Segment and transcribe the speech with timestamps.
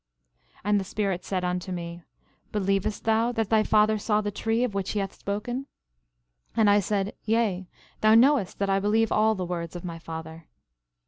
[0.53, 2.01] 11:4 And the Spirit said unto me:
[2.51, 5.67] Believest thou that thy father saw the tree of which he hath spoken?
[6.55, 9.99] 11:5 And I said: Yea, thou knowest that I believe all the words of my
[9.99, 10.47] father.